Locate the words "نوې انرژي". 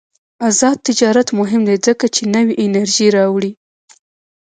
2.35-3.07